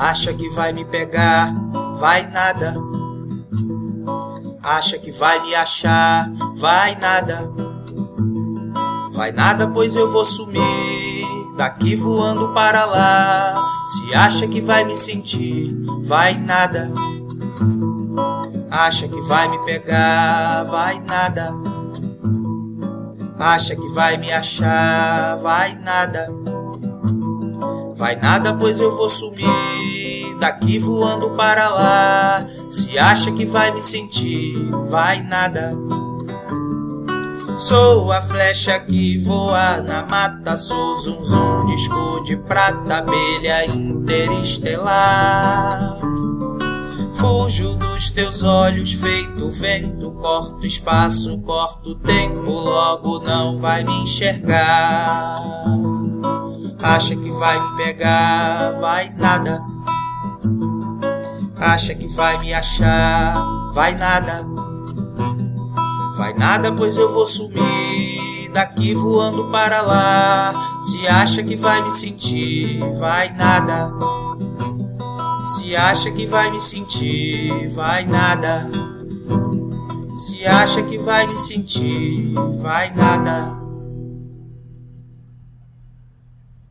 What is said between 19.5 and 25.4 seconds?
pegar, vai nada. Acha que vai me achar,